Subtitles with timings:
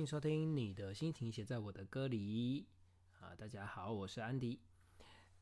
[0.00, 2.64] 欢迎收听你的心情写在我的歌里
[3.20, 3.36] 啊！
[3.36, 4.58] 大家好，我是安迪。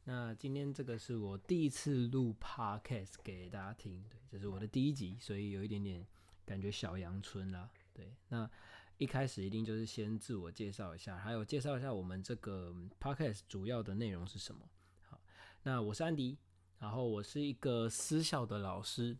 [0.02, 6.04] 那今天这个是我第一次录 podcast 给大家听，对，这是我的第一集，所以有一点点
[6.44, 7.70] 感觉小阳春啦。
[7.94, 8.50] 对，那
[8.96, 14.68] 一开始一定就是先自我介绍一下，还有介绍一下我们这个 podcast 主要的内容是什么。
[15.02, 15.20] 好，
[15.62, 16.36] 那我是安迪，
[16.80, 19.16] 然后我是一个私校的老师，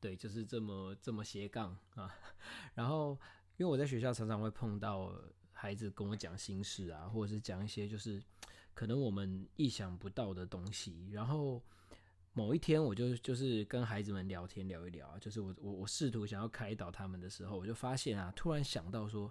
[0.00, 2.12] 对，就是这么这么斜杠啊，
[2.74, 3.16] 然后。
[3.60, 5.14] 因为我在学校常常会碰到
[5.52, 8.18] 孩子跟我讲心事啊，或者是讲一些就是
[8.72, 11.10] 可能我们意想不到的东西。
[11.12, 11.62] 然后
[12.32, 19.30] 某一天，我就就是跟孩子们聊天聊一聊啊，就是我我我试图想要开导他们的时候，我就发现啊，突然想到说，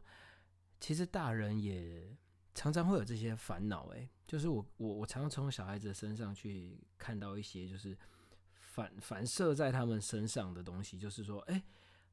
[0.79, 2.15] 其实大人也
[2.53, 3.87] 常常会有这些烦恼。
[3.87, 7.97] 诶，就是我我我常常从小孩子身上去看到一些就是
[8.59, 11.63] 反反射在他们身上的东西，就是说，哎，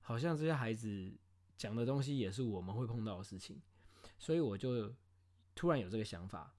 [0.00, 1.12] 好像这些孩子。
[1.56, 3.60] 讲的东西也是我们会碰到的事情，
[4.18, 4.94] 所以我就
[5.54, 6.54] 突然有这个想法。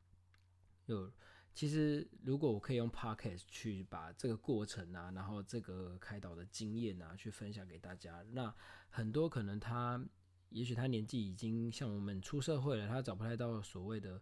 [0.84, 1.12] 就
[1.54, 8.54] 其实，如果我可以用 podcast 去把这个过程啊，然后这个开导的经验啊，去分享给大家，那
[8.90, 10.02] 很多可能他，
[10.50, 14.22] 也许他年纪已经像我们出社会了，他找不太到所谓的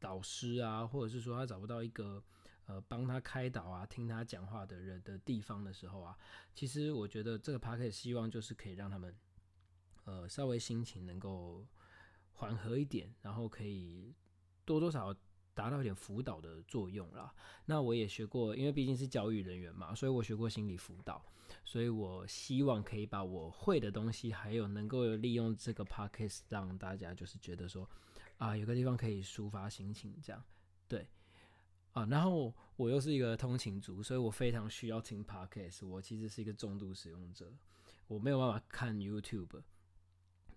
[0.00, 2.22] 导师啊，或者是说他找不到一个
[2.66, 6.16] 呃帮他开导啊、听他讲话的人的地方的时候啊，
[6.54, 9.14] 其实我觉得这个 podcast 希望就是可以让他们。
[10.04, 11.66] 呃，稍微心情能够
[12.32, 14.14] 缓和一点，然后可以
[14.64, 15.14] 多多少
[15.54, 17.32] 达到一点辅导的作用啦。
[17.66, 21.24] 那我也学过，因为毕竟是教育人员嘛，所以我学过心理辅导，
[21.64, 27.88] 所以我希望可以把我会的东西，还有能够利用这个 podcast 让大家就是觉得说
[28.38, 30.42] 啊，有个地方可以抒发心情，这样
[30.88, 31.06] 对
[31.92, 32.04] 啊。
[32.06, 35.86] 然后我又是一个通勤族，所以我非常需要听 podcast。
[35.86, 37.52] 我其实是一个重度使用者，
[38.08, 39.62] 我没有办法看 YouTube。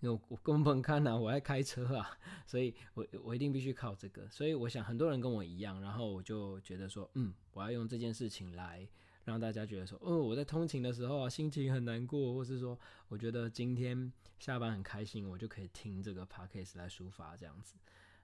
[0.00, 4.28] 因为我根本看呐，我在开车啊，所以我我一定必须靠这个。
[4.28, 8.86] 所以我想很多人跟我一样，然后我就觉得说，嗯，我要用这件事情来
[9.24, 17.74] 让大家觉得说，哦，我在通勤的时候啊，心情很难过，或是说我觉得今天下班很开心，我就可以听这个 podcast 来抒发这样子。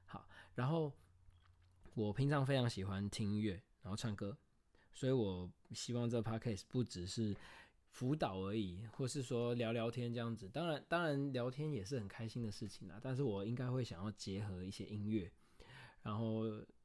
[0.04, 0.92] 好，然后
[1.94, 4.36] 我平常非常喜欢听音乐，然后唱歌，
[4.92, 7.34] 所以我希望这 podcast 不只是。
[7.92, 12.98] 辅导而已，或是说聊聊天这样子，当然，当然聊天也是很开心的事情啦。
[13.00, 15.30] 但是我应该会想要结合一些音乐，
[16.02, 16.44] 然后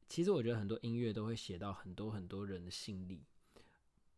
[0.10, 3.24] 其实我觉得很多音乐都会写到很多很多人的心里。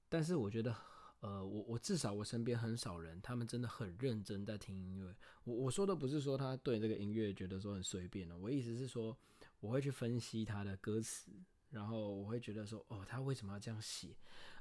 [0.10, 0.76] 但是我觉得，
[1.20, 5.16] 呃，我我至少我身边很少人，他们真的很认真在听音乐。
[5.44, 9.16] 我我说的不是说他对这个音乐觉得说很随便了，我意思是说
[9.60, 11.32] 我会去分析他的歌词，
[11.70, 14.16] 然后我会觉得说，哦，他为什么要这样写？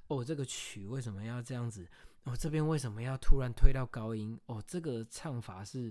[0.09, 1.87] 哦，这个曲为什么要这样子？
[2.29, 4.39] 哦，这边为什么要突然推到高音？
[4.45, 5.91] 哦，这个唱法是，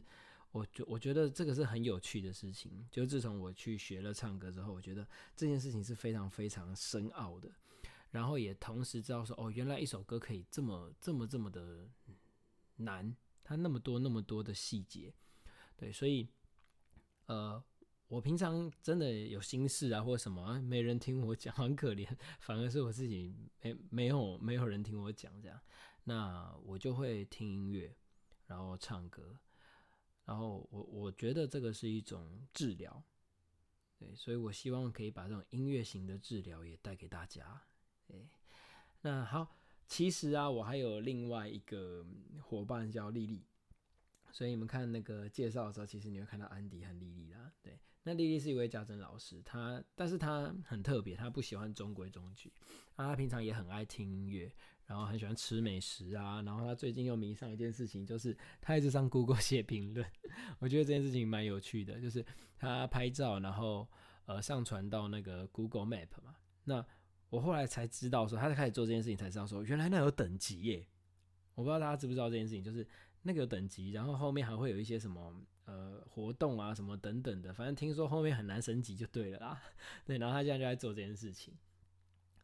[0.51, 2.87] 我觉我觉得这个是很有趣的事情。
[2.91, 7.49] 就自从我去学了唱歌之后，我觉得这件事情是非常非常深奥的。
[8.11, 11.89] 然后也同时知道说，哦，原来一首歌可以这么这么这么的
[12.75, 15.11] 难，它那么多那么多的细节。
[15.75, 16.29] 对，所以，
[17.25, 17.63] 呃。
[18.09, 22.07] 我平常真的有心事啊，或者什么，没人听我讲，很可怜。
[22.39, 25.59] 反而是我自己没没有没有人听我讲这样，
[26.09, 27.93] 那我就会听音乐，
[28.45, 29.37] 然后唱歌，
[30.23, 33.03] 然后我我觉得这个是一种治疗，
[33.97, 37.61] 对，所以我希望可以把这种音乐型的治疗也带给大家。
[38.07, 38.25] 哎，
[39.01, 42.07] 那好，其实啊，我还有另外一个
[42.41, 43.45] 伙伴叫丽丽。
[44.31, 47.51] 所以你们看那个介绍的时候，其实你会看到安迪和丽丽啦。
[47.61, 52.49] 对，那丽丽是一位家政老师，她但是她很特别，她不喜欢中规中矩。
[52.95, 54.49] 啊，她平常也很爱听音乐，
[54.85, 56.41] 然后很喜欢吃美食啊。
[56.43, 60.07] 然后她最近又迷上一件事情，就是她一直上 Google 写评论。
[60.59, 62.25] 我觉得这件事情蛮有趣的，就是
[62.57, 63.85] 她拍照，然后
[64.25, 66.33] 呃上传到那个 Google Map 嘛。
[66.63, 66.85] 那
[67.29, 70.87] 我后来才知道说，她在开始做这件事情才知道说，原来那有等级耶。
[71.55, 72.87] 我不知道大家知不知道这件事情，就是。
[73.23, 75.35] 那个等级，然后后面还会有一些什么
[75.67, 79.61] 呃活动啊，什么等等的，反正听说后面很难升级就对了啦。
[80.03, 81.53] 对，然后他现在就在做这件事情。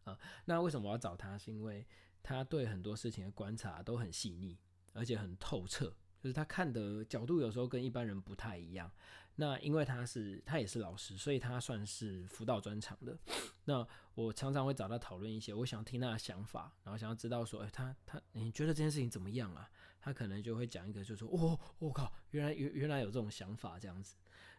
[0.04, 1.38] 啊，那为什么我要找他？
[1.38, 1.86] 是因为
[2.22, 4.58] 他对很多事情的观察都很细腻，
[4.94, 5.86] 而且很透彻，
[6.22, 8.92] 就是他看的角度有时候跟一般人不太一样。
[9.36, 13.18] 那因为他是他也是老师，所以他算是辅导专长的。
[13.66, 19.70] 那我常常会找他讨论一些，我想听他的想法，然后想要知道说，哎，他他你觉得这件事情怎么样啊？
[20.00, 24.18] 他可能就会讲一个，就说，哦，我靠，原来原原来有这种想法这样子，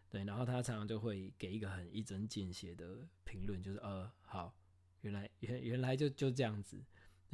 [0.08, 0.24] 对。
[0.24, 4.54] 然后他常常就会给一个很一针见血的评论，就是，呃，好，
[5.02, 6.82] 原来原原来就就这样子，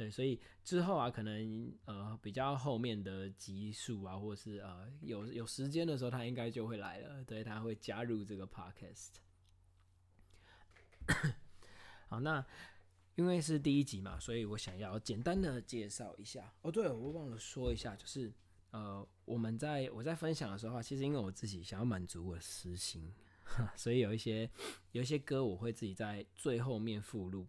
[0.01, 7.23] 对，所以之后啊，可能呃比较后面的集数啊，或是呃有有时间的时候，他应该就会来了。
[7.23, 9.09] 对，他会加入这个 podcast。
[12.09, 12.43] 好，那
[13.13, 16.51] 因为是第一集嘛，所以我想要简单的介绍一下。
[16.63, 18.33] 哦，对，我忘了说一下，就是
[18.71, 23.13] 呃我们在我在分享的时候，其实因为我自己想要满足我私心，
[23.77, 24.49] 所以有一些
[24.93, 27.45] 有一些歌我会自己在最后面附录。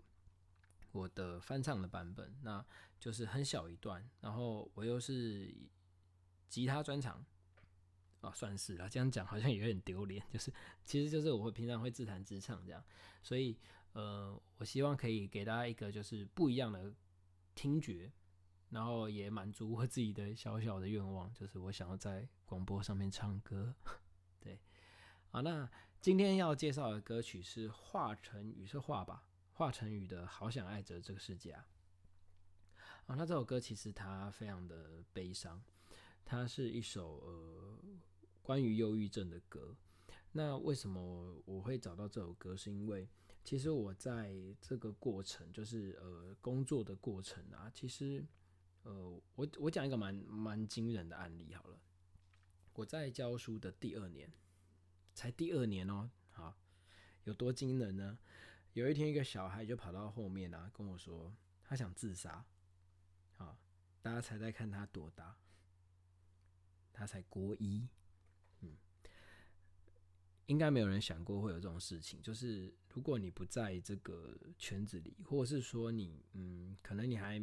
[0.93, 2.65] 我的翻唱的版本，那
[3.01, 5.53] 就是很小一段，然后我又是
[6.49, 7.25] 吉他专长
[8.21, 8.89] 啊，算是啦。
[8.89, 10.53] 这样讲好像有点丢脸， 就是
[10.85, 12.85] 其实就是我会平常会自弹自唱这样，
[13.23, 13.59] 所以
[13.95, 16.95] 呃，我希望可以给大家一个就是不一样的
[17.55, 18.13] 听觉，
[18.71, 23.75] 然后也满足我自己的小小的愿望，就是我想要在广播上面唱歌。
[24.41, 24.61] 对，
[25.31, 25.69] 好，那
[26.01, 29.27] 今天要介绍的歌曲是华晨宇，是华吧？
[29.63, 31.65] 华晨宇的《好想爱着这个世界》啊，
[33.07, 35.63] 啊，那这首歌其实它非常的悲伤，
[36.25, 37.79] 它是一首呃
[38.43, 39.77] 关于忧郁症的歌。
[40.33, 42.57] 那为什么我会找到这首歌？
[42.57, 43.09] 是因为
[43.45, 48.27] 其实我在这个过程，就是呃工作的过程啊，其实
[48.83, 51.79] 呃我我讲一个蛮蛮惊人的案例好了。
[52.73, 54.29] 我在教书的第二年，
[55.15, 56.53] 才第二年哦，好，
[57.23, 58.19] 有多惊人呢？
[58.75, 62.43] 有一天，一个小孩就跑到后面啊，跟我说他想自杀。
[63.37, 63.59] 好，
[64.01, 65.37] 大家猜猜看他多大？
[66.91, 67.87] 他才国一，
[68.61, 68.77] 嗯，
[70.47, 72.23] 应该没有人想过会有这种事情。
[72.23, 77.39] 就是如果你不在这个圈子里，或者是说你，嗯，可能你还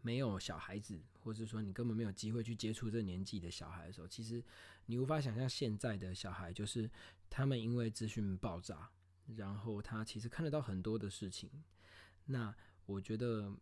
[0.00, 4.42] 没有小孩子，或者是说你根本没有机会去接触这年纪的小孩的时候，其实
[4.86, 6.90] 你无法想象现在的小孩，就是
[7.28, 8.90] 他们因为资讯爆炸。
[9.36, 11.50] 然后他其实看得到很多的事情，
[12.26, 12.54] 那
[12.86, 13.52] 我觉得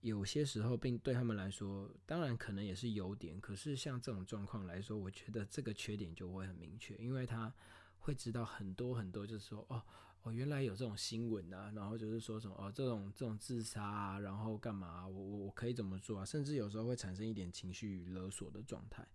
[0.00, 3.40] 有些时候并对他们来说，当然可能也是优点。
[3.40, 7.52] 可是像这种状况来说，我觉得这个缺点就会很明确，因为他
[7.98, 9.82] 会知道很多很多，就是说哦
[10.22, 15.06] 哦，原来有这种新闻啊，然后就是说什么哦这种这种自杀啊，然后干嘛？
[15.06, 16.24] 我我我可以怎么做啊？
[16.24, 19.06] 甚至有时候会产生一点情绪勒索的状态。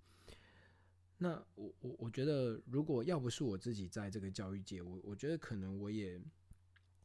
[1.18, 6.19] 那我我我觉得，如果要不是我自己在这个教育界，我我觉得可能我也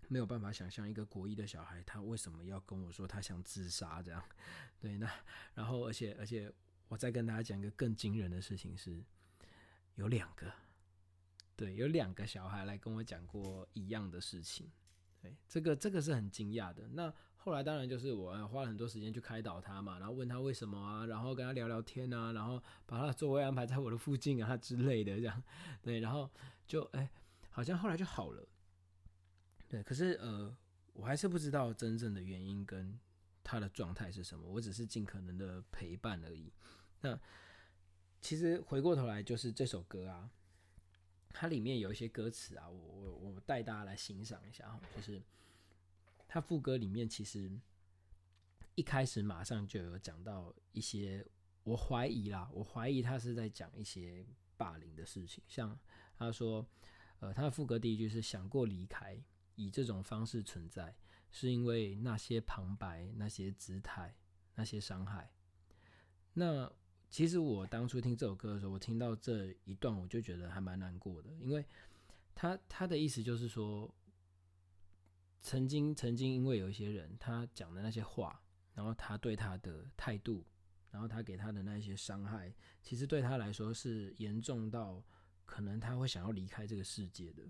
[0.09, 4.23] 没有办法想象一个国一的小孩，他为什么要跟我说他想自杀这样。
[4.81, 5.09] 对，那
[5.55, 6.53] 然后而且而且，
[6.89, 9.03] 我再跟大家讲一个更惊人的事情是，
[9.97, 10.53] 有两个，
[11.55, 14.71] 对，有两个小孩来跟我讲过一样的事情。
[15.21, 16.89] 对，这个这个是很惊讶的。
[16.89, 25.43] 那后来当然就是我花了很多时间去开导他嘛，然后问他为什么啊，然后跟他聊聊天啊，然后把他的座位安排在我的附近啊之类的这样。
[25.81, 26.31] 对，然后
[26.67, 27.09] 就哎，
[27.51, 28.47] 好像后来就好了。
[29.69, 30.55] 对，可是呃，
[30.93, 32.99] 我还是不知道真正的原因跟
[33.43, 36.53] 他的状态是什么，我只是尽可能的陪伴而已。
[37.01, 37.19] 那
[38.21, 40.31] 其实回过头来就是这首歌啊。
[41.31, 45.23] 它里面有一些歌词啊，我我我带大家来欣赏一下哈，就是
[46.29, 47.51] 他副歌里面其实
[48.77, 51.27] 一开始马上就有讲到一些，
[51.65, 54.25] 我怀疑啦，我怀疑他是在讲一些
[54.57, 55.77] 霸凌的事情，像
[56.17, 56.65] 他说，
[57.19, 59.21] 呃，他的副歌第一句是想过离开，
[59.57, 60.95] 以这种方式存在，
[61.33, 64.15] 是因为那些旁白、那些姿态、
[64.55, 65.33] 那些伤害，
[66.35, 66.71] 那。
[67.11, 71.65] 其实我当初听这首歌的时候，我听到这一段，我就觉得还蛮难过的，因为
[72.35, 73.91] 他他的意思就是说，
[75.41, 78.41] 曾经曾经因为有一些人他讲的那些话，
[78.75, 80.45] 然后他对他的态度，
[80.91, 82.53] 然后他给他的那些伤害，
[82.83, 85.03] 其实对他来说是严重到
[85.47, 87.43] 可能他会想要离开这个世界的。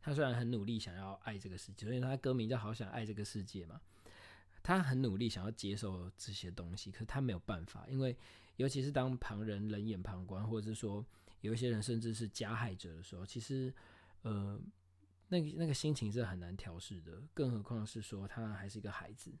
[0.00, 3.80] 他虽然很努力想要爱这个世界，所以他歌名叫《好想爱这个世界》嘛。
[4.62, 8.16] 他很努力想要接受这些东西，可是他没有办法，因为
[8.56, 11.04] 尤其是当旁人冷眼旁观，或者是说
[11.40, 13.72] 有一些人甚至是加害者的时候，其实
[14.22, 14.60] 呃，
[15.28, 19.32] 那个那个心情是很难调试的，更何况是说他还是一个孩子。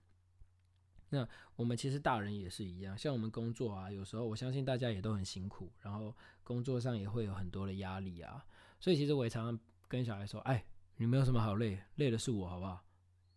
[1.10, 1.26] 那
[1.56, 6.14] 我们其实大人也是一样，像我们工作啊，有时候我相信大家也都很辛苦，然后
[6.44, 8.44] 工作上也会有很多的压力啊，
[8.78, 10.64] 所以其实我也常常跟小孩说：“哎，
[10.96, 12.84] 你没有什么好累，累的是我，好不好？”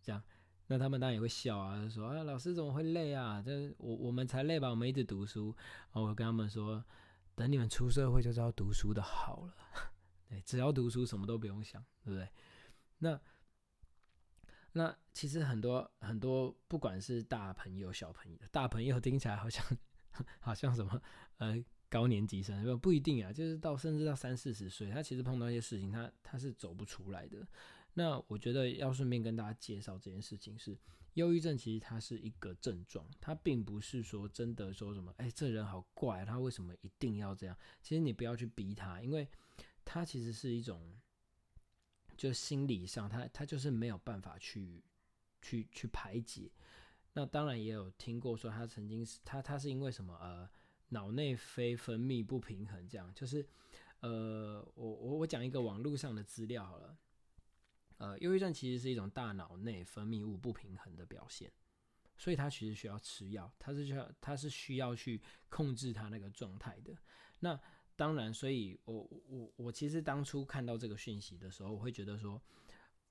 [0.02, 0.22] 这样。
[0.68, 3.42] 那他们当然也会笑啊，说啊，老师怎么会累啊？
[3.44, 4.68] 这我我们才累吧？
[4.68, 5.54] 我们一直读书。
[5.92, 6.82] 然后我跟他们说，
[7.34, 9.54] 等你们出社会就知道读书的好了。
[10.40, 12.28] 只要读书，什么都不用想，对不对？
[12.98, 13.20] 那
[14.72, 19.64] 那其实很多很多，不管是大朋友小朋友，大朋友听起来好像
[20.40, 21.02] 好像什么
[21.38, 27.46] 呃高年级生，不不一定啊，就是到甚至到三四十岁，他其实碰到一些事情，他他是走不出来的。
[27.94, 30.78] 那我觉得要顺便跟大家介绍这件事情是，
[31.12, 37.54] 忧郁症其实它是一个症状，它并不是说真的说什么，哎，这人好怪，他为什么一定要这样？
[37.82, 39.28] 其实你不要去逼他，因为
[39.84, 41.00] 他其实是一种，
[42.16, 44.84] 就心理上，他他就是没有办法去
[45.40, 46.50] 去去排解。
[47.14, 50.48] 那当然也有听过说，他曾经是他他是因为什么呃
[50.88, 53.46] 脑内啡分泌不平衡，这样就是
[54.00, 56.98] 呃我我我讲一个网络上的资料好了。
[57.98, 61.52] 呃，忧郁症其实是一种大脑内分泌物不平衡的表现，
[62.16, 66.96] 所以它其实需要吃药，它是需要它是需要去控制它那个状态的。
[67.38, 67.60] 那
[67.96, 72.40] 当然，所以我我我其实当初看到这个讯息的时候，我会觉得说，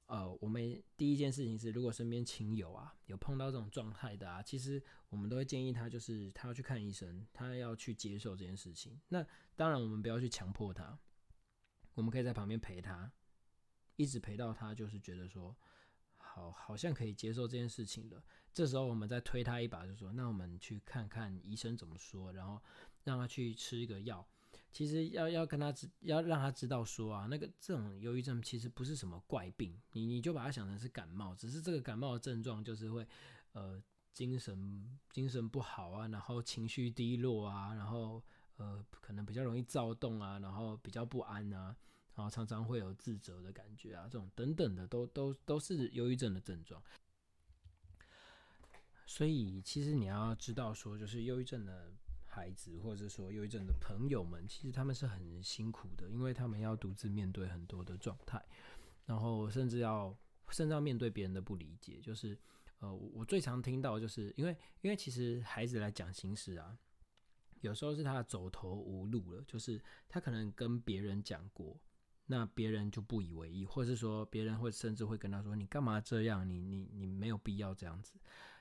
[0.07, 8.99] 呃，我们第一件事情是，如果身边亲友啊有碰到这种状态的啊，其实我们都会建议他，就是他要去看医生，他要去接受这件事情。
[9.09, 10.97] 那当然，我们不要去强迫他，
[11.93, 13.11] 我们可以在旁边陪他。
[13.97, 15.55] 一直陪到他，就是觉得说，
[16.17, 18.23] 好，好像可以接受这件事情了。
[18.51, 22.59] 这时候我们再推他一把，就说，那我们去看看医生怎么说，然后
[23.03, 24.27] 让他去吃一个药。
[24.71, 33.05] 其实要要跟他知，要让他知道说啊，那个这种忧郁症其实不是什么怪病，你你就把它想成是感冒，只是这个感冒的症状就是会，
[33.53, 33.81] 呃，
[34.13, 38.23] 精神精神不好啊，然后情绪低落啊，然后
[38.57, 41.75] 呃，可能比较容易躁动啊，然后比较不安啊。
[42.13, 46.83] 然后常常会有自责的感觉啊，这种等等的都都都是忧郁症的症状。
[49.07, 51.89] 所以其实你要知道说，就是忧郁症的
[52.33, 58.41] 孩子，或者说忧郁症的朋友们，其实他们是很辛苦的，因为他们要独自面对很多的状态，
[59.05, 60.17] 然后甚至要
[60.49, 61.99] 甚至要面对别人的不理解。
[61.99, 62.37] 就是
[62.79, 66.77] 呃，我我最常听到就是因为因为其实孩子来讲心事啊，
[67.59, 71.77] 有时候是他走投无路了，就是他可能跟别人讲过。
[72.27, 76.49] 那别人就不以为意，或是说别人会甚至会跟他说：“你干嘛这样？
[76.49, 78.13] 你你你没有必要这样子。”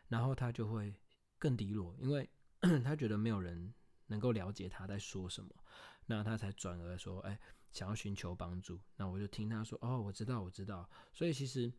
[0.08, 0.92] 然后他就会
[1.38, 2.28] 更低落，因为
[2.84, 3.72] 他觉得没有人
[4.06, 5.50] 能够了解他在说什么，
[6.06, 7.38] 那他才转而说：“哎，
[7.70, 11.72] 想要寻求帮助。”那我就听他说：“哦，我知道，我知道。”所以其实，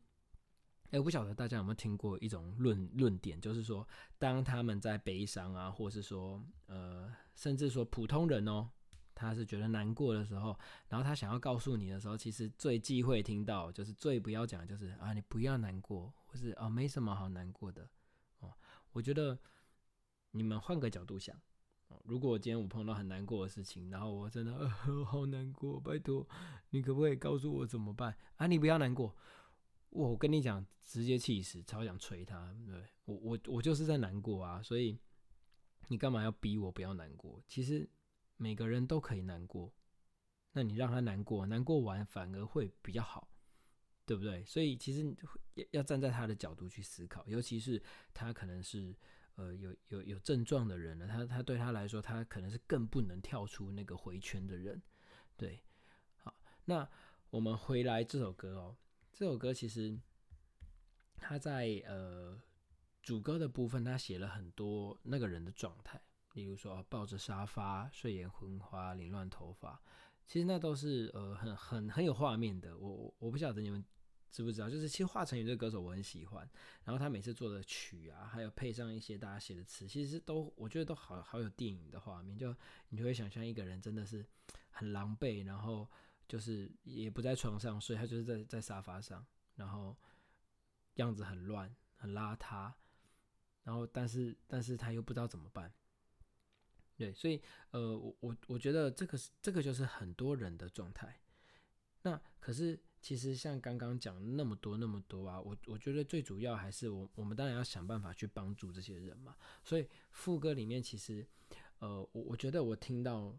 [0.90, 8.70] 哎，我不晓得大家有没有听过一种论论点，就是说，当他们在悲伤啊，或是说，呃，甚至说普通人哦。
[9.14, 10.58] 他是觉得难过的时候，
[10.88, 17.88] 然后他想要告诉你的时候，其实最忌讳听到，就是最不要讲，就是啊，你不要难过，或是啊，没什么好难过的
[18.40, 18.52] 哦。
[18.94, 19.38] 我觉得
[20.32, 21.40] 你们换个角度想，
[22.06, 24.70] 如果今天我碰到很难过的事情，然后我真的
[25.06, 26.28] 好难过，拜托
[26.72, 28.48] 你可不可以告诉我怎么办啊？
[28.48, 29.16] 你不要难过，
[29.90, 32.56] 我跟你讲，直接气死，超想捶他。
[32.66, 34.98] 对我，我我就是在难过啊，所以
[35.88, 37.42] 你干嘛要逼我不要难过？
[37.48, 37.90] 其实。
[38.38, 39.72] 每个人都可以难过，
[40.54, 43.30] 那你让他难过，难过完反而会比较好，
[44.04, 44.44] 对不对？
[44.46, 45.16] 所以其实
[45.54, 47.80] 要要站在他的角度去思考，尤其是
[48.16, 48.98] 他可能是
[49.36, 54.82] 呃有有有症状的人了，他他对他来说，他可能是更不能跳出那个回圈的人，
[55.38, 55.64] 对。
[56.18, 56.36] 好，
[56.66, 56.88] 那
[57.30, 58.78] 我们回来这首歌哦，
[59.14, 59.98] 这首歌其实
[61.18, 62.40] 他在呃
[63.02, 66.02] 主歌的部分，他写了很多那个人的状态。
[66.34, 69.82] 例如说抱着沙发睡眼昏花凌乱头发，
[70.26, 72.78] 其实那都是呃很很很有画面的。
[72.78, 73.84] 我我不晓得你们
[74.32, 76.50] 知不知道，就是其实华晨宇这个歌手我很喜欢，
[76.86, 82.38] 然后他每次做的曲啊，还有配上一些大家写的词，其实都我觉得都好好有电影的画面。
[82.38, 82.56] 就
[82.90, 84.26] 你就会想象一个人真的是
[84.70, 85.86] 很狼狈，然后
[86.28, 89.98] 就是也不在床上睡，他就是在在沙发上，然后
[90.96, 92.72] 样子很乱很邋遢，
[93.64, 95.74] 然后但是但是他又不知道怎么办。
[96.96, 101.20] 对，所以呃，我我我觉得这个是这个就是很多人的状态。
[102.04, 109.36] 那可是其实像刚刚讲那么多那么多啊，我我觉得最主要还是我我们当然要想办法去帮助这些人嘛。
[109.64, 111.28] 所以副歌里面其实
[111.80, 113.36] 呃，我我觉得我听到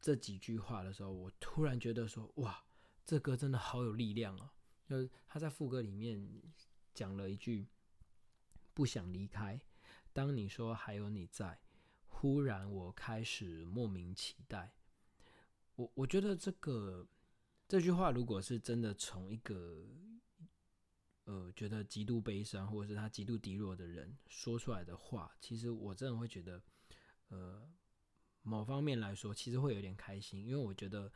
[0.00, 2.62] 这几句话的时候，我突然觉得说哇，
[3.04, 4.50] 这歌真的好有力量哦。
[4.84, 6.28] 就是他在副歌里面
[6.94, 7.66] 讲了一句
[8.74, 9.60] 不想离开，
[10.12, 11.58] 当你说还有你在。
[12.20, 14.72] 忽然，我开始莫名期待。
[15.76, 17.06] 我我觉得这个
[17.68, 19.86] 这句话，如果是真的从一个
[21.24, 26.62] 呃觉得极度悲伤，或者是他极度低落的人说出来的话，其实我真的会觉得，
[27.28, 27.70] 呃，
[28.40, 31.12] 某方面来说，其实会有点开心，因为我觉得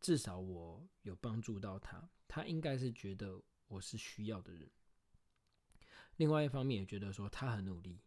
[0.00, 4.70] 至少我有帮助到他，他应该是觉得我是需要的人。
[6.16, 8.00] 另外一方面，也觉得说他很努力。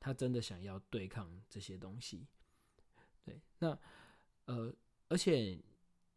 [0.00, 2.26] 他真的想要对抗这些东西，
[3.24, 3.78] 对，那
[4.44, 4.70] 呃，
[5.08, 5.58] 而且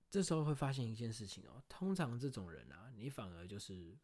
[0.10, 3.98] 这时候会发现一件事情哦，通常这种人啊，你反而就是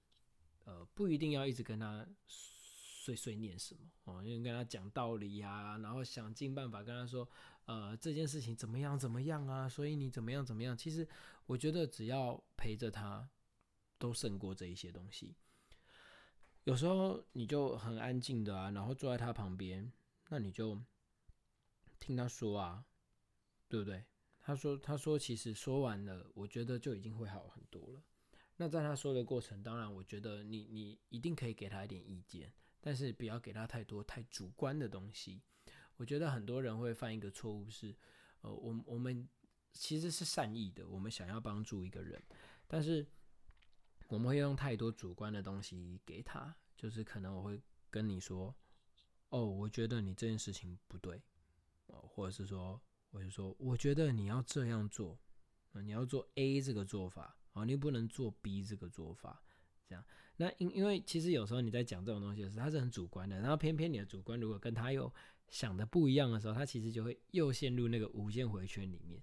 [0.65, 7.27] 呃，不一定要一直跟他碎碎念什么哦，因为跟他讲道理呀，然后想尽办法跟他说，
[7.65, 10.77] 呃，这件事情怎么样怎么样啊，所以你怎么样怎么样。
[10.77, 11.07] 其实
[11.45, 13.29] 我觉得只要陪着他，
[13.97, 15.35] 都胜过这一些东西。
[16.65, 19.91] 有时候你就很安静的啊，然后坐在他旁边，
[20.29, 20.81] 那你就
[21.99, 22.85] 听他说啊，
[23.67, 24.05] 对不对？
[24.45, 28.03] 他说：“他说，其实说完了，我觉得就已经会好很多了。
[28.57, 35.41] 那在他说的过程，当然，我觉得你你一定可以给他一点意见，但是不要给他太多太主观的东西。
[35.95, 37.95] 我觉得很多人会犯一个错误是，
[38.41, 39.25] 呃，我我们
[39.71, 42.21] 其实是善意的，我们想要帮助一个人，
[42.67, 43.07] 但是
[44.09, 48.53] 我们会用太多主观的东西给他，就是可能我会跟你说，
[49.29, 51.23] 哦，我觉得你这件事情不对，
[51.87, 52.81] 或者是说。”
[53.13, 55.19] 我就说，我觉得你要这样做，
[55.73, 59.39] 你要做 A 这个做法，啊，你不能做 B 这个做法，
[59.87, 60.03] 这样。
[60.37, 65.13] 那因因为其实有时候你在讲这种东西的时候，它是很主观的，然后偏偏你的主观如果跟他又
[65.47, 69.21] 想的不一样的时候，他其实就会又陷入那个无限回圈里面，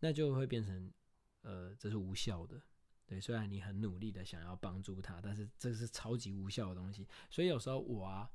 [0.00, 0.92] 那就会变成，
[1.40, 2.60] 呃，这是无效的。
[3.06, 7.08] 对，虽然你很努力的想要帮助他，但是这是超级无效的东西。
[7.30, 8.30] 所以有时候我啊，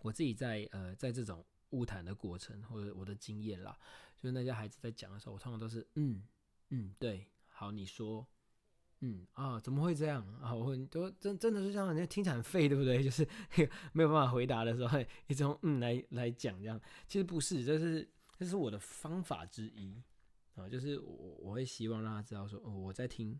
[0.00, 1.42] 我自己在呃，在这种。
[1.72, 3.76] 误谈的过程，或者我的经验啦，
[4.16, 6.22] 就是那些孩子在讲的时候，我通常都是嗯
[6.70, 8.26] 嗯对，好你说，
[9.00, 10.54] 嗯啊怎么会这样啊？
[10.54, 13.02] 我都真真的是这样，那听起来很废，对不对？
[13.04, 13.26] 就是
[13.92, 20.02] 没有办法回答的时候，一直用嗯来来讲这样，其实不是，这是这是我的方法之一
[20.54, 23.38] 啊，就是我我会希望让他知道说，哦我在听，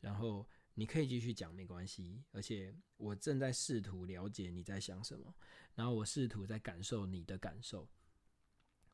[0.00, 0.46] 然后。
[0.78, 2.22] 你可以继续讲，没关系。
[2.32, 5.34] 而且我正在试图了解你在想什么，
[5.74, 7.88] 然后我试图在感受你的感受。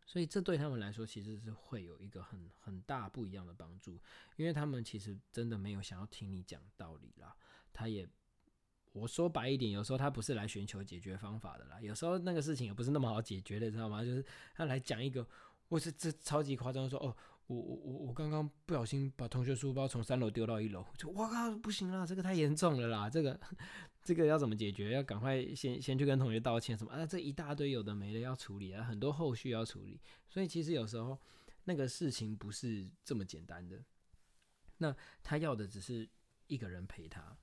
[0.07, 4.01] 所以这对他们来说其实是会有一个很很大不一样的帮助，
[4.37, 7.37] 因为他们其实真的没有想要听你讲道理啦。
[7.73, 8.09] 他也
[8.93, 11.81] 我说白一点，有时候他不是来寻求解决方法的啦。
[11.81, 14.05] 有时候那个事情也不是那么好解决的，知道吗？
[14.05, 15.27] 就是他来讲一个，
[15.69, 17.17] 我是这超级夸张说哦。
[17.49, 23.39] 我我我我刚刚不小心把同学书包从三楼丢到一楼，就哇靠，不行啦，这个太严重了啦，这个
[24.03, 24.93] 这个要怎么解决？
[24.93, 27.05] 要赶快先先去跟同学道歉什么啊？
[27.05, 31.19] 这一大堆有的没的要处理啊，很多后续要处理，所以其实有时候
[31.65, 33.85] 那个事情不是这么简单的。
[34.79, 36.09] 那他要的只是
[36.47, 37.37] 一个人陪他，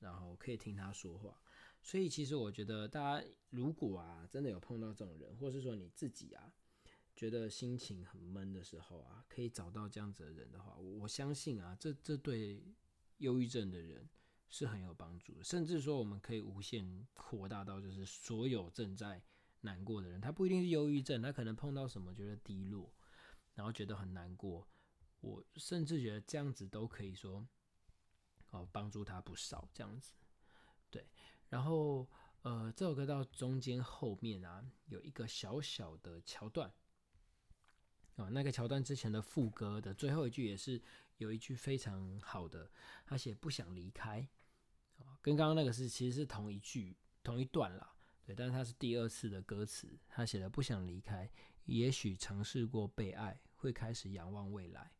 [0.00, 1.40] 然后可以听他说话。
[1.80, 6.52] 所以其实我觉得大家如果啊真的有碰到这种人，或是说你自己啊。
[7.14, 12.60] 觉得心情很闷的时候啊，可以找到这样子的人的话，我相信啊，这这对
[13.18, 14.08] 忧郁症的人
[14.50, 15.44] 是很有帮助的。
[15.44, 19.22] 甚至说，我们可以无限扩大到，就是所有正在
[19.60, 22.92] 难过的人，他不一定是忧郁症，他可能碰到什么觉得低落，
[23.54, 24.68] 然后觉得很难过。
[25.20, 27.46] 我甚至觉得这样子都可以说，
[28.50, 30.12] 哦，帮助他不少这样子。
[30.90, 31.08] 对，
[31.48, 32.08] 然后
[32.42, 36.72] 呃，这首歌到中间后面啊，有一个小小的桥段。
[38.16, 40.80] 啊，那个桥段之前的副歌的最后一句也是
[41.16, 42.70] 有一句非常好的，
[43.04, 44.28] 他写不想离开，
[44.98, 47.92] 啊，跟刚刚那个是其实是同一句同一段啦，
[48.24, 51.28] 对，但是他是第二次的歌词，他写的不想离开，
[51.64, 54.92] 也许尝试过被爱，会开始仰望未来。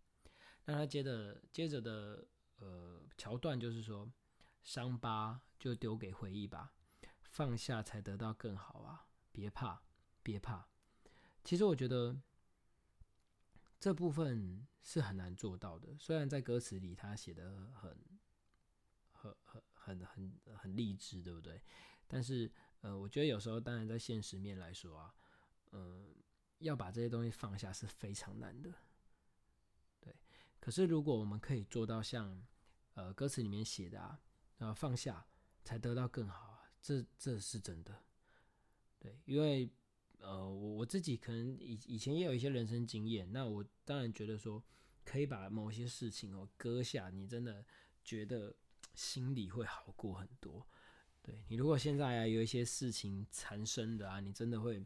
[0.64, 4.10] 那他接着接着的呃桥段就是说，
[4.64, 6.72] 伤疤就丢给回忆吧，
[7.22, 9.80] 放下才得到更好啊，别怕
[10.20, 10.66] 别怕。
[11.44, 12.20] 其实我觉得。
[13.84, 15.94] 这部分是很难做到的。
[15.98, 17.94] 虽然在歌词里他写的很、
[19.12, 21.62] 很、很、很、很、很励志，对不对？
[22.06, 25.14] 但是，呃，我觉得有时候，当然在现实面来说啊，
[25.72, 26.16] 嗯，
[26.60, 28.72] 要把这些东西放下是非常难的。
[30.00, 30.16] 对。
[30.58, 32.42] 可是，如果我们可以做到像
[32.94, 34.18] 呃歌词里面写的啊，
[34.56, 35.26] 然后放下
[35.62, 38.02] 才得到更好啊，这这是真的。
[38.98, 39.70] 对，因为。
[40.24, 44.62] 呃，我我自己可能以以前也有一些人生经验，那我当然觉得说
[45.04, 47.64] 可以把某些事情哦割下，你真的
[48.02, 48.56] 觉得
[48.94, 50.66] 心里会好过很多。
[51.20, 54.84] 对你如果现在啊有一些事情缠身的啊，你真的会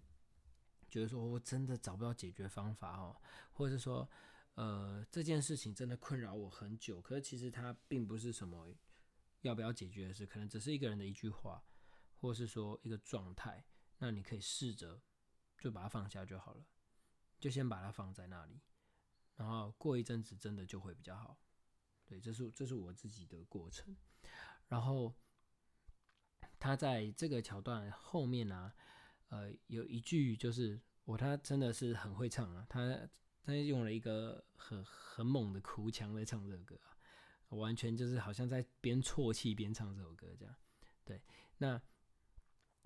[0.89, 3.17] 觉得说我真的找不到解决方法哦，
[3.53, 4.09] 或者是说
[4.55, 8.75] 呃这件事情真的困扰我很久，可是其实它并不是什么
[9.43, 11.63] 要不要解决的事，可能只是一个人的一句话，
[12.17, 13.65] 或是说一个状态，
[13.99, 15.01] 那你可以试着。
[15.59, 16.65] 就把它放下就好了，
[17.39, 18.61] 就先把它放在那里，
[19.37, 21.39] 然后过一阵子真的就会比较好。
[22.05, 23.95] 对，这是这是我自己的过程。
[24.69, 25.15] 然后
[26.59, 28.73] 他在这个桥段后面呢，
[29.29, 33.09] 呃，有一句就是我他真的是很会唱啊，他
[33.43, 36.97] 他用了一个很很猛的哭腔在唱这首歌啊，
[37.49, 40.55] 完全就是好像在边啜泣边唱这首歌这样。
[41.05, 41.23] 对，
[41.59, 41.81] 那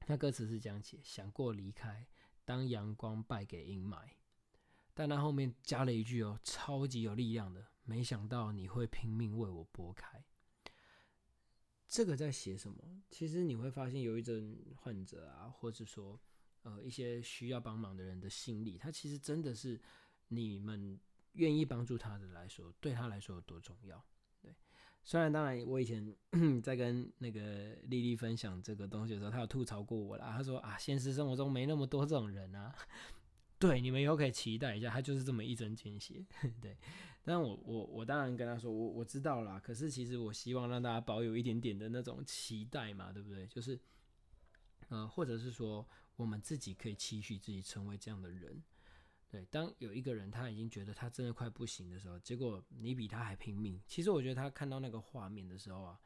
[0.06, 2.06] 那歌词是这样写：想过离开，
[2.52, 4.06] 当阳光败给阴霾，
[4.92, 10.22] 但他后面加了一句哦，超级有力量的，没想到你会拼命为我拨开。
[11.88, 13.02] 这个在写什么？
[13.08, 16.20] 其实你会发现，有一种患者啊，或者说
[16.60, 19.80] 呃一些需要帮忙的人的心理，他其实真的是
[20.28, 21.00] 你们
[21.32, 24.04] 愿意帮助他的来说，对他来说有多重要。
[25.04, 26.14] 虽然当然我以前
[26.62, 30.32] 在跟那个丽丽分享这个东西的时候，她有吐槽过我啦。
[30.36, 32.74] 她说啊，现实生活中没那么多这种人啊。
[33.58, 36.24] 对，你们以后可以期待一下，他就是这么一针见血。
[36.60, 36.76] 对。
[37.24, 39.60] 但我我我当然跟他说，我我知道啦。
[39.60, 43.46] 可是其实我希望让大家保有一点点的那种期待嘛，对不对？
[43.46, 43.78] 就是，
[44.88, 45.86] 呃，或者是说，
[46.16, 48.60] 我们自己可以期许自己成为这样的人。
[49.32, 53.80] 对，当有一个人他已经觉得他真的快不行的时候，结果你比他还拼命。
[53.86, 55.98] 其实我觉得他看到那个画面的时候啊，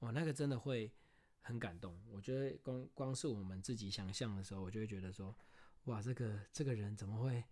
[0.00, 0.92] 哇，那个真的会
[1.40, 1.96] 很感动。
[2.10, 5.32] 我觉得光光是我们自己想象的时候，我就会觉得说，
[5.84, 7.44] 哇，这个这个人怎么会？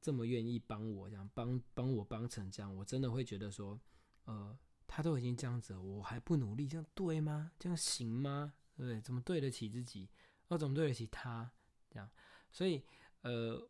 [0.00, 3.78] 这么愿意帮我，这样帮帮我帮成这样，我真的会觉得说，
[4.26, 7.50] 呃，他都已经这样子，我还不努力，这样对吗？
[7.58, 8.54] 这样行吗？
[8.76, 9.00] 对不对？
[9.00, 10.08] 怎么对得起自己？
[10.46, 11.50] 我怎么对得起他？
[11.90, 12.08] 这样，
[12.50, 12.82] 所以，
[13.22, 13.68] 呃，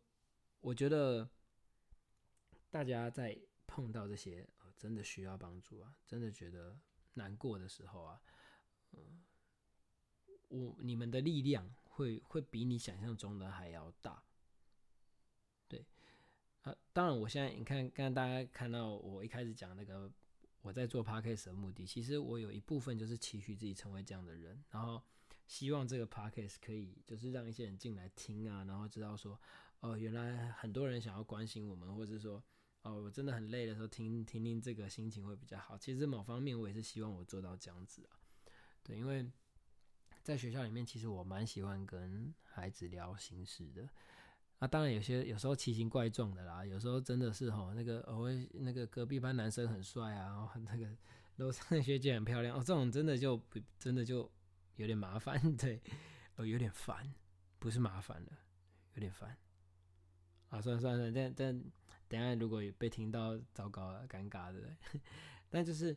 [0.61, 1.29] 我觉得
[2.71, 6.79] 大家在碰到这些呃真的需要帮助啊，真的觉得
[7.15, 8.21] 难过的时候啊，
[8.93, 9.23] 嗯，
[10.49, 14.23] 我你们的力量会会比你想象中的还要大。
[15.69, 15.87] 对
[16.63, 20.13] 啊，当然，我现在你看，刚刚大家看到我一开始讲那个
[20.61, 25.03] 我在做 podcast 的目的，其实我有一部分就是期许自己成为这样的人，然后
[25.47, 29.41] 希望这个 podcast 可以就是让一些人进来听啊，然后知道说，
[29.81, 32.43] 哦，原来很多人想要关心我们，或者说，
[32.83, 35.77] 哦，我真的很累的时候听听听这个心情会比较好。
[35.77, 38.21] 其实某方面我也是希望我做到这样子啊，
[38.83, 39.31] 对，因为
[40.23, 43.89] 在学校里面，其实我蛮喜欢跟孩子聊心事的。
[44.59, 50.87] 那当然有些有时候奇形怪状的啦，有时候真的是哈那个偶尔那个隔壁班男生很帅啊，然后那个
[51.37, 53.41] 楼上的学姐很漂亮哦，这种真的就
[53.79, 54.31] 真的就
[54.77, 55.81] 有点麻烦， 对，
[56.37, 57.15] 哦有点烦，
[57.59, 58.33] 不是麻烦了，
[58.93, 59.35] 有点烦。
[60.51, 61.65] 啊，算了算了，但但
[62.07, 64.77] 等下如果被听到，糟糕了，尴尬的。
[65.49, 65.97] 但就是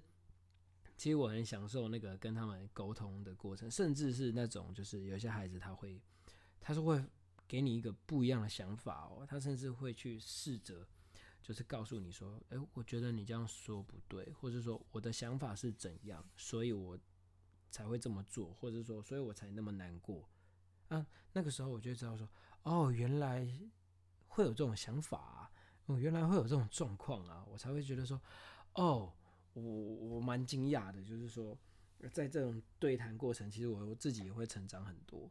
[0.96, 6.02] 其实我很享受那个跟他们沟通的过程，甚至是那种就是有些孩子他会
[6.62, 7.04] 他是会。
[7.46, 10.88] 给你一个不一样的想法哦，他甚至会去试着，
[11.40, 16.98] 就是告诉你说，哎，我觉得你这样说不对，或者说我的想法是怎样，所以我
[17.70, 20.28] 才会这么做，或者说，所以我才那么难过
[20.88, 21.06] 啊。
[21.34, 22.28] 那个时候我就知道说，
[22.64, 23.48] 哦，原来
[24.34, 25.52] 会有这种想法啊，
[25.86, 28.20] 哦，原来会有这种状况啊，我才会觉得说，
[28.74, 29.14] 哦，
[29.54, 31.56] 我我蛮惊讶的，就是说，
[32.12, 35.30] 在这种对谈过程，其实我我自己也会成长很多。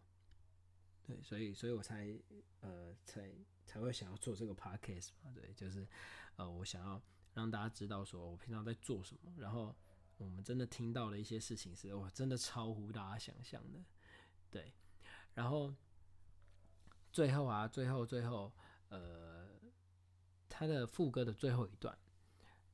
[1.05, 2.17] 对，所以，所以我才，
[2.61, 3.29] 呃，才
[3.67, 5.33] 才会想要做这个 podcast 嘛。
[5.35, 5.85] 对，就是，
[6.37, 7.03] 呃，我想要
[7.35, 9.75] 让大家知道，说我平常在做什么，然后
[10.17, 13.83] 我们真的听到的一些事情是，哇，真的超乎大家想象的。
[14.49, 14.73] 对，
[15.35, 15.75] 然后
[17.11, 18.53] 最后啊，最后，最后，
[18.93, 19.49] 呃，
[20.49, 21.97] 他的副歌的最后一段，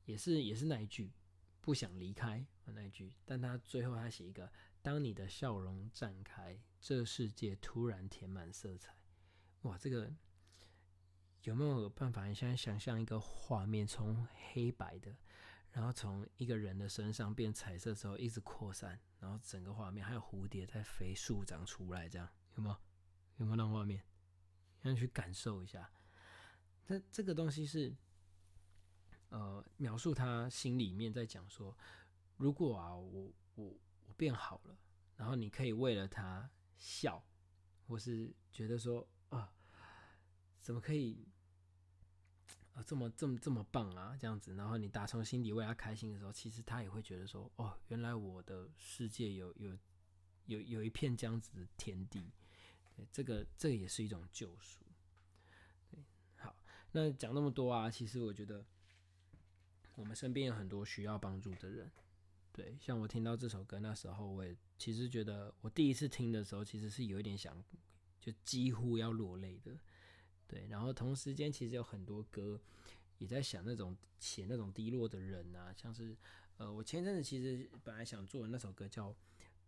[0.05, 1.13] 也是，也是那一句，
[1.61, 4.51] 不想离开那一句，但他最后他写一个。
[4.81, 8.95] 当你的笑容绽开，这世界突然填满色彩。
[9.63, 10.11] 哇，这个
[11.43, 12.27] 有没有办法？
[12.27, 15.15] 你现在想象一个画面，从黑白的，
[15.73, 22.77] 然后从一个人的身上变彩色之后，一直扩散，然后整个画面还有蝴蝶在飞，树长出来，这样有没有？
[23.39, 24.03] 有没有那画面？
[24.83, 25.91] 要去感受一下。
[26.89, 27.95] 这这个东西是，
[29.29, 31.77] 呃，描述他心里面在讲说，
[32.39, 33.77] 如果啊，我我。
[34.09, 34.77] 我变好了，
[35.17, 37.23] 然后你可以为了他笑，
[37.87, 39.53] 或是觉得说啊，
[40.61, 41.29] 怎么可以
[42.73, 49.79] 啊这么这么这么棒啊这样子，然后你打从心底为他开心的时候，其实他也会觉得说哦，原来我的世界有有
[50.47, 52.33] 有有一片这样子的天地，
[53.13, 54.87] 这个这个也是一种救赎。
[56.93, 58.65] 那讲那么多啊，其实我觉得
[59.95, 61.91] 我们身边有很多需要帮助的人。
[62.51, 67.63] 对，像我听到这首歌那时候，我也其实觉得，我第一次听的时候，其实是有一点想，
[68.19, 69.79] 就几乎要落泪的。
[70.49, 72.61] 对，然后同时间其实有很多歌
[73.19, 76.17] 也在想那种写那种低落的人啊，像是
[76.57, 79.11] 呃，我前阵子其实本来想做的那首歌叫《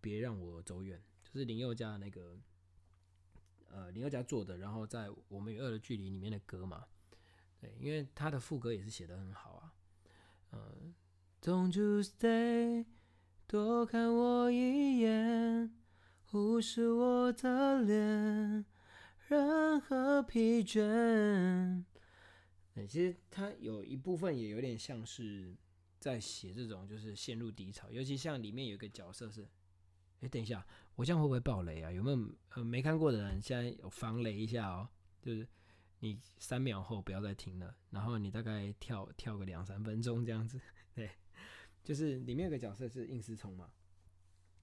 [0.00, 0.98] 别让我走远》，
[1.32, 2.36] 就是林宥嘉的那个
[3.68, 6.86] 呃林宥嘉做的，然后在《我们与恶的距离》里面的歌嘛。
[7.80, 9.74] 因为他的副歌也是写的很好啊。
[10.52, 10.94] 嗯
[11.40, 12.84] ，Don't you stay，
[13.46, 15.70] 多看我一眼，
[16.26, 18.64] 忽视我的脸，
[19.28, 21.84] 任何疲倦。
[22.88, 25.54] 其实他有一部分也有点像是
[25.98, 27.90] 在写这种，就是陷入低潮。
[27.90, 29.46] 尤其像里面有一个角色是，
[30.20, 31.92] 哎，等一下，我这样会不会爆雷啊？
[31.92, 32.18] 有没有
[32.54, 34.88] 呃没看过的人，现在有防雷一下哦，
[35.20, 35.46] 就是
[36.00, 40.60] 你三秒后不要再听了，然后你大概跳跳个两三分钟这样子。
[40.94, 41.10] 对，
[41.84, 43.70] 就是里面有个角色是应思聪嘛，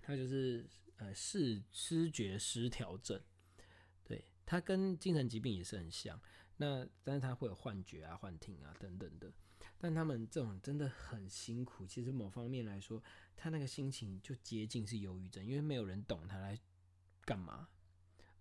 [0.01, 3.21] 他就是呃视知觉失调症，
[4.03, 6.19] 对他跟精神疾病也是很像。
[6.57, 9.31] 那但是他会有幻觉啊、幻听啊等等的，
[9.77, 11.85] 但他们这种真的很辛苦。
[11.85, 13.01] 其实某方面来说，
[13.35, 16.59] 他那个心情就接近是忧郁症，因为没有人懂他来
[17.21, 17.69] 干嘛。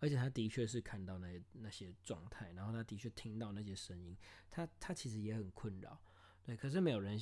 [0.00, 4.16] 而且他的确是看到那那些状态，然后他的确听到那些声音，
[4.50, 6.00] 他他其实也很困扰。
[6.44, 7.18] 对，可是没有人，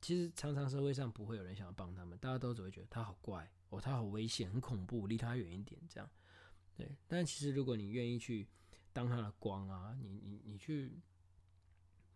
[0.00, 6.10] 其实常常社会上不会有人想要帮他们，大家都只会觉得他好怪哦，他好危险、很恐怖，离他远一点这样。
[6.76, 8.46] 对，但其实如果你愿意去。
[8.94, 11.02] 当他的光啊，你你你去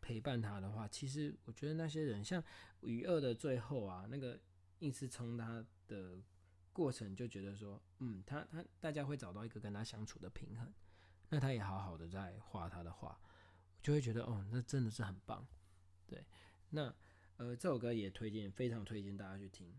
[0.01, 2.41] 陪伴他的话，其实我觉得那些人，像
[2.83, 4.39] 与恶的最后啊，那个
[4.79, 6.17] 硬是从他的
[6.73, 10.73] 过程就觉得说，嗯，他他大家会找到一个跟他相处的平衡，
[11.31, 13.19] 那他也好好的在画他的画，
[13.83, 15.47] 就会觉得哦，那真的是很棒，
[16.07, 16.25] 对，
[16.71, 16.95] 那
[17.37, 19.73] 呃这首歌也推荐，非常推荐大家去听，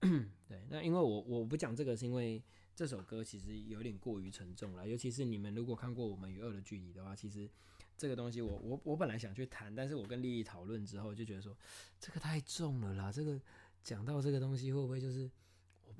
[0.46, 2.42] 对，那因为我我不讲这个是因为。
[2.76, 7.48] 这首歌其实有点过于沉重了，尤其是你们如果看过我们与恶的距离的话，其实
[7.96, 11.56] 这个东西我我我本来想去谈，但是我跟丽丽讨论之后就觉得说
[12.00, 13.40] 这个太重了啦，这个
[13.84, 15.30] 讲到这个东西会不会就是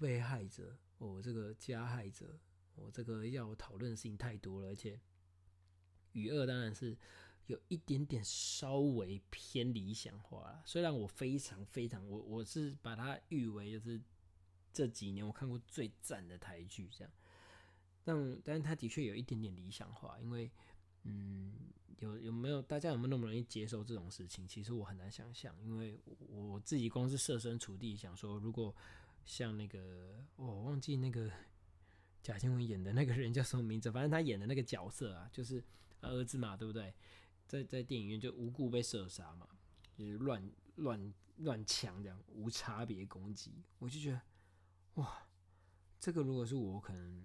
[0.01, 2.39] 被害者，我这个加害者，
[2.75, 5.01] 我这个要讨论的事情太多了，而且
[6.13, 6.97] 与恶当然是
[7.47, 14.01] 有一点点稍微偏理想化了，虽然我非常非常我我是把它誉为就是。
[14.77, 17.13] 这几年我看过最赞的台剧，这样，
[18.03, 20.51] 但但是他的确有一点点理想化，因为，
[21.05, 21.55] 嗯，
[22.01, 24.49] 有有没有大家有没有那么容易接受这种事情？
[24.49, 28.75] 其实我很难想象，因为我自己光是设身处地想说，如果
[29.25, 31.31] 像那个我忘记那个
[32.23, 35.63] 贾静雯演的那个人叫什么名字，反正他演的那个角色啊，就是
[36.01, 36.95] 儿子嘛，对不对？
[37.47, 39.47] 在在电影院就无故被射杀嘛，
[39.95, 44.21] 就是乱乱乱枪这样无差别攻击，我就觉得。
[44.95, 45.27] 哇，
[45.99, 47.25] 这个如果是我，可能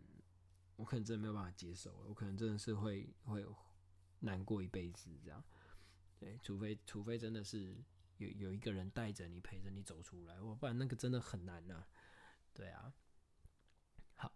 [0.76, 3.46] 我可能真的没有办法接受，我可能真的是会会
[4.20, 5.44] 难过一辈子这样。
[6.18, 7.78] 对，除非除非真的是
[8.20, 11.84] 有有一个人带着你陪着你走出来，我不然那个真的很难呐。
[12.54, 12.94] 对啊，
[14.16, 14.32] 好，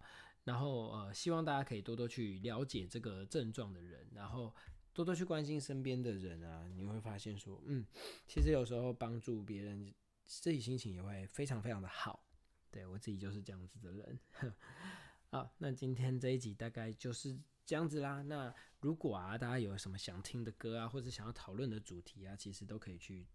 [0.46, 4.54] 然后呃，希望大家可以多多去了解这个症状的人，然后
[4.94, 7.86] 多多去关心身边的人啊，你会发现说，嗯，
[8.26, 9.94] 其实有时候帮助别人，
[10.26, 12.26] 自己心情也会非常非常的好。
[12.72, 14.20] 对我自己就是这样子的人，
[15.30, 18.22] 好，那今天这一集大概就是这样子啦。
[18.22, 23.28] 那如果啊，大家有什么想听的歌啊，或者想要讨论的主题啊，其实都可以去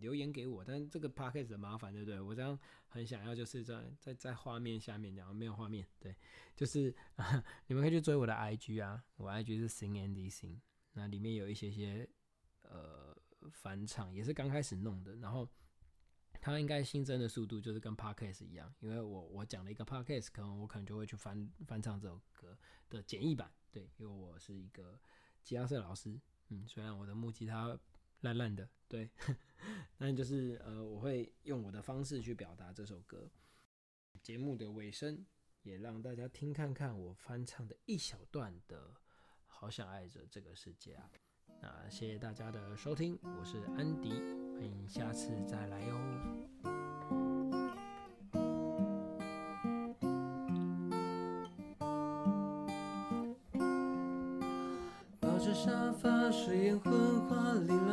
[0.00, 0.64] 留言给我。
[0.64, 2.20] 但这个 p o c a s t 很麻烦，对不对？
[2.20, 2.58] 我这样
[2.88, 6.14] 很想要就是在在在画面下面讲，没有画面，对，
[6.56, 6.94] 就是
[7.68, 10.58] 你们可以去追我的 IG 啊，我 IG 是 Sing and Sing，
[10.94, 12.08] 那里面有一些些
[12.62, 13.16] 呃
[13.52, 15.48] 返场，也是刚开始弄的，然后。
[16.42, 22.56] 它应该新增的速度就是跟 podcast 一样，因为我我讲了一个 podcast，可能我可能就会去翻翻唱这首歌
[22.88, 24.98] 的简易版，对，因为我是一个
[25.42, 27.78] 吉他社老师，嗯，虽然我的木吉他
[28.20, 29.10] 烂烂的，对，
[29.96, 33.30] 但就是呃，我会用我的方式去表达这首歌。
[34.22, 35.24] 节目的尾声，
[35.62, 38.88] 也让大家听看看我翻唱的一小段的
[39.46, 41.10] 《好想爱着这个世界》啊。
[41.62, 44.10] 那谢谢大家的收听，我是安迪，
[44.54, 45.98] 欢迎下次再来哟。
[55.20, 57.09] 抱着沙发，睡眼昏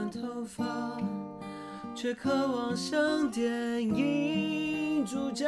[0.10, 0.66] 头发，
[1.94, 5.46] 却渴望像电影主角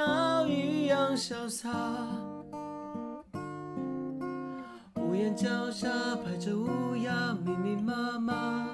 [0.47, 1.69] 一样潇洒。
[4.95, 5.87] 屋檐脚下
[6.23, 8.67] 排着乌鸦，密密麻麻，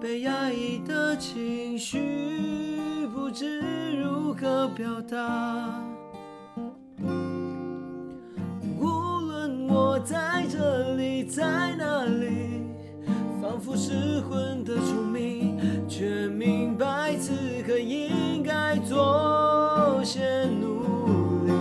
[0.00, 5.82] 被压抑的情绪不知如何表达。
[8.78, 12.19] 无论我在这里，在哪里，
[13.60, 15.54] 仿佛失魂的虫鸣，
[15.86, 17.34] 却明白此
[17.66, 21.52] 刻应该做些努力。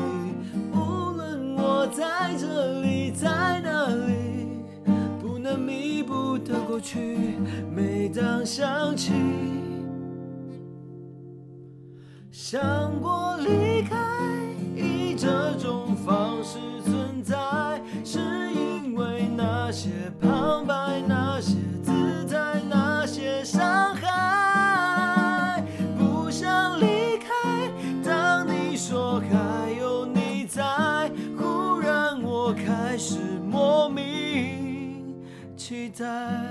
[0.71, 4.47] 无论我在这里，在哪里。
[5.19, 7.17] 不能弥补的过去，
[7.75, 9.11] 每当想起，
[12.31, 12.61] 想
[13.01, 13.97] 过离开，
[14.73, 16.57] 以这种方式
[35.99, 36.48] die.